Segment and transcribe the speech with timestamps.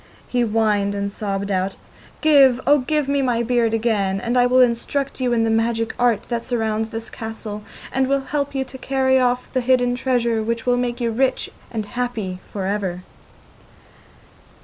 [0.27, 1.75] He whined and sobbed out:
[2.21, 5.49] 'Give, oh give me my beard again, and I will instruct you in all the
[5.51, 9.93] magic art that surrounds this castle, and will help you to carry off the hidden
[9.93, 13.03] treasure, which will make you rich and happy for ever.